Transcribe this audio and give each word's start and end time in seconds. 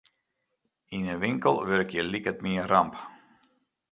Yn 0.95 1.09
in 1.13 1.21
winkel 1.23 1.55
wurkje 1.67 2.01
liket 2.11 2.39
my 2.43 2.51
in 2.61 2.67
ramp. 2.71 2.93